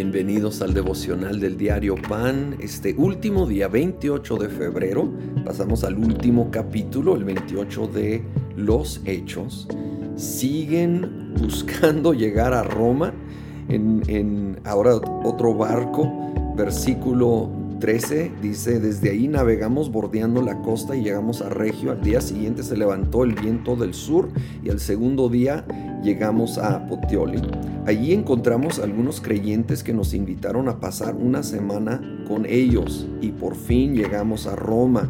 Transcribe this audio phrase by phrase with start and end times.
[0.00, 2.56] bienvenidos al devocional del diario Pan.
[2.58, 5.12] Este último día, 28 de febrero,
[5.44, 8.22] pasamos al último capítulo, el 28 de
[8.56, 9.68] los Hechos.
[10.16, 13.12] Siguen buscando llegar a Roma
[13.68, 16.10] en, en ahora otro barco,
[16.56, 21.90] versículo 13 dice, desde ahí navegamos bordeando la costa y llegamos a Regio.
[21.90, 24.28] Al día siguiente se levantó el viento del sur
[24.62, 25.66] y al segundo día
[26.02, 27.40] llegamos a Potioli.
[27.86, 33.56] Allí encontramos algunos creyentes que nos invitaron a pasar una semana con ellos y por
[33.56, 35.08] fin llegamos a Roma.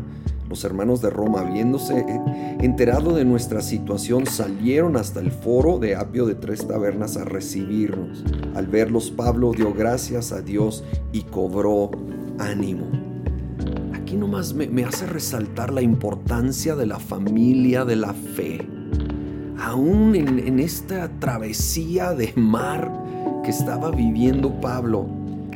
[0.48, 2.04] Los hermanos de Roma, viéndose
[2.60, 8.24] enterado de nuestra situación, salieron hasta el foro de Apio de Tres Tabernas a recibirnos.
[8.56, 10.82] Al verlos, Pablo dio gracias a Dios
[11.12, 11.92] y cobró
[12.38, 12.86] ánimo.
[13.94, 18.79] Aquí nomás me, me hace resaltar la importancia de la familia de la fe.
[19.70, 22.90] Aún en, esta travesía de mar
[23.44, 25.06] que estaba viviendo Pablo,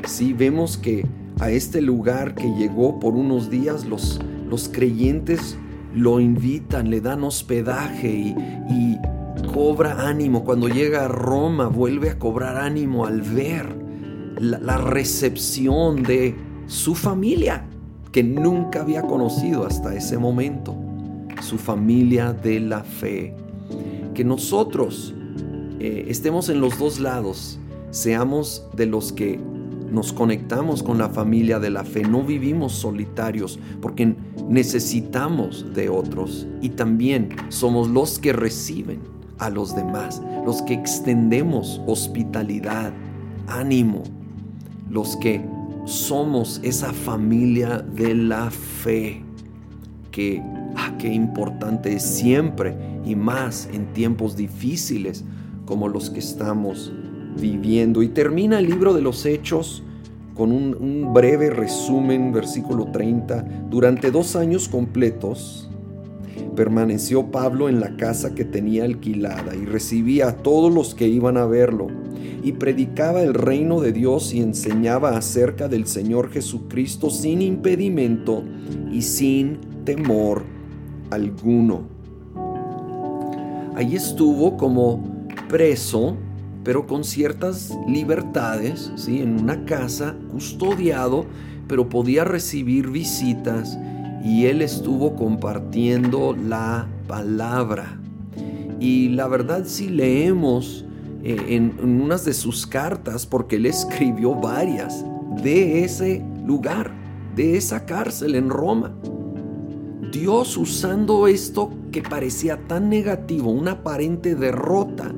[0.07, 1.05] sí vemos que
[1.41, 5.59] a este lugar que llegó por unos días los, los creyentes
[5.93, 8.37] lo invitan, le dan hospedaje
[8.71, 8.99] y,
[9.53, 10.45] cobra ánimo.
[10.45, 13.67] Cuando llega a Roma vuelve a cobrar ánimo al ver
[14.39, 16.37] la, la recepción de
[16.69, 17.65] su familia
[18.13, 20.77] que nunca había conocido hasta ese momento,
[21.43, 23.44] su familia de la fe.
[24.15, 25.15] Que nosotros
[25.81, 27.59] eh, estemos en los dos lados,
[27.91, 29.39] seamos de los que
[29.91, 34.17] nos conectamos con la familia de la fe, no vivimos solitarios porque
[34.49, 39.01] necesitamos de otros y también somos los que reciben
[39.39, 42.93] a los demás, los que extendemos hospitalidad,
[43.47, 44.03] ánimo,
[44.91, 45.45] los que
[45.85, 49.23] somos esa familia de la fe
[50.11, 50.43] que,
[50.77, 55.25] ah, qué importante es siempre y más en tiempos difíciles
[55.67, 56.93] como los que estamos
[57.41, 58.03] viviendo.
[58.03, 59.83] Y termina el libro de los Hechos
[60.35, 63.67] con un, breve resumen, versículo 30.
[63.71, 65.71] Durante dos años completos,
[66.57, 71.37] permaneció Pablo en la casa que tenía alquilada y recibía a todos los que iban
[71.37, 71.89] a verlo
[72.43, 78.45] y predicaba el reino de Dios y enseñaba acerca del Señor Jesucristo sin impedimento
[78.93, 80.43] y sin temor
[81.11, 81.94] alguno.
[83.77, 85.03] Allí estuvo como
[85.49, 86.17] preso,
[86.63, 89.21] pero con ciertas libertades, ¿sí?
[89.21, 91.27] en una casa, custodiado,
[91.67, 93.77] pero podía recibir visitas
[94.25, 97.99] y él estuvo compartiendo la palabra.
[98.79, 100.85] Y la verdad si leemos
[101.25, 105.05] eh, en, en unas de sus cartas, porque él escribió varias
[105.43, 106.93] de ese lugar,
[107.35, 108.95] de esa cárcel en Roma.
[110.13, 115.15] Dios usando esto que parecía tan negativo, una aparente derrota,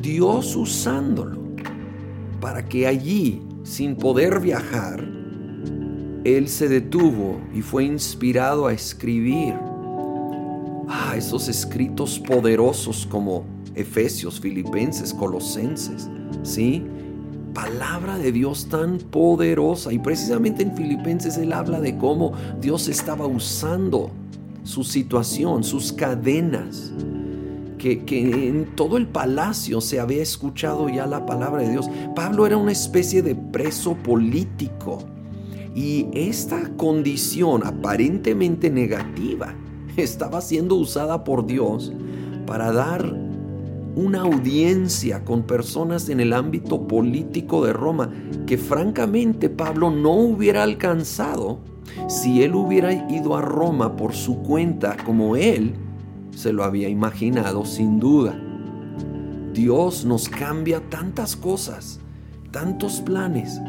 [0.00, 1.36] Dios usándolo
[2.40, 5.04] para que allí, sin poder viajar,
[6.22, 9.54] él se detuvo y fue inspirado a escribir
[10.88, 13.44] ah, esos escritos poderosos como
[13.74, 16.08] Efesios, Filipenses, Colosenses,
[16.44, 16.84] ¿sí?
[17.52, 19.92] Palabra de Dios tan poderosa.
[19.92, 24.12] Y precisamente en Filipenses él habla de cómo Dios estaba usando
[24.62, 26.92] su situación, sus cadenas.
[27.78, 31.90] Que, que, en todo el palacio se había escuchado ya la palabra de Dios.
[32.14, 35.00] Pablo era una especie de preso político
[35.74, 39.54] y esta condición aparentemente negativa
[39.96, 41.92] estaba siendo usada por Dios
[42.46, 43.14] para dar
[43.94, 48.10] una audiencia con personas en el ámbito político de Roma
[48.46, 51.60] que francamente Pablo no hubiera alcanzado
[52.08, 55.74] si él hubiera ido a Roma por su cuenta como él
[56.34, 58.38] se lo había imaginado sin duda.
[59.52, 62.00] Dios nos cambia tantas cosas,
[62.50, 63.60] tantos planes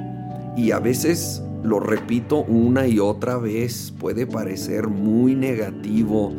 [0.56, 6.32] y a veces lo repito una y otra vez, puede parecer muy negativo,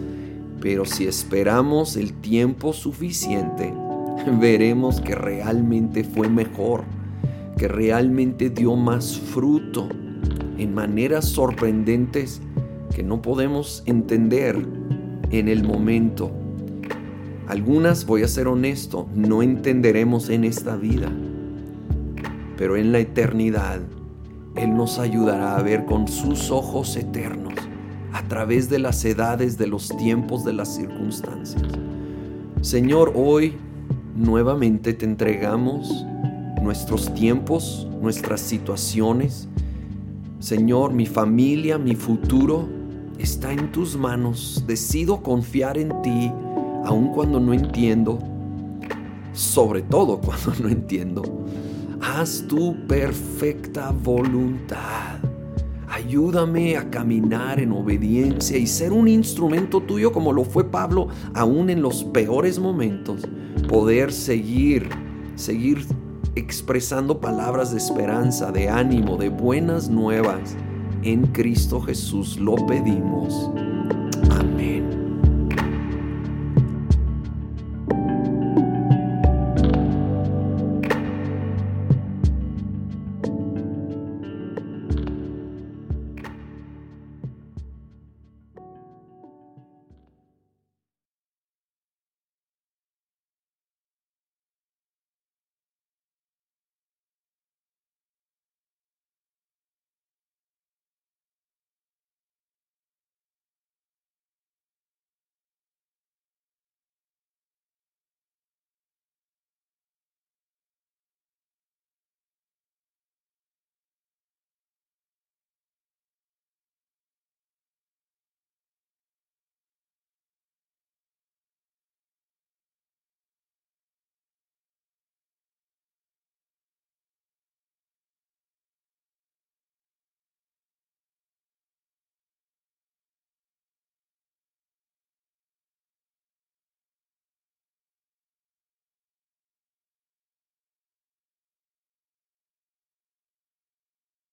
[0.60, 3.72] pero si esperamos el tiempo suficiente,
[4.40, 6.84] veremos que realmente fue mejor,
[7.58, 9.88] que realmente dio más fruto
[10.66, 12.40] maneras sorprendentes
[12.94, 14.56] que no podemos entender
[15.30, 16.30] en el momento.
[17.46, 21.10] Algunas, voy a ser honesto, no entenderemos en esta vida,
[22.56, 23.80] pero en la eternidad
[24.56, 27.54] él nos ayudará a ver con sus ojos eternos
[28.12, 31.64] a través de las edades, de los tiempos, de las circunstancias.
[32.60, 33.56] Señor, hoy
[34.16, 36.06] nuevamente te entregamos
[36.62, 39.48] nuestros tiempos, nuestras situaciones.
[40.44, 42.68] Señor, mi familia, mi futuro
[43.16, 44.62] está en tus manos.
[44.66, 46.30] Decido confiar en ti
[46.84, 48.18] aun cuando no entiendo,
[49.32, 51.22] sobre todo cuando no entiendo.
[51.98, 55.16] haz tu perfecta voluntad.
[55.88, 61.70] Ayúdame a caminar en obediencia y ser un instrumento tuyo como lo fue Pablo, aún
[61.70, 63.22] en los peores momentos.
[63.66, 64.90] Poder seguir,
[65.36, 65.86] seguir
[66.36, 70.56] expresando palabras de esperanza, de ánimo, de buenas nuevas.
[71.02, 73.50] En Cristo Jesús lo pedimos.